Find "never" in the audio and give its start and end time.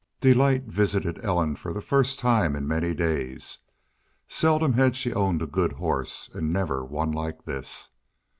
6.51-6.83